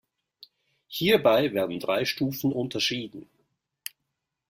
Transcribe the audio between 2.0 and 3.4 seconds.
Stufen unterschieden.